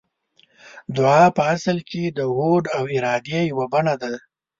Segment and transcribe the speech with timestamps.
[0.95, 4.13] دعا په اصل کې د هوډ او ارادې يوه بڼه ده.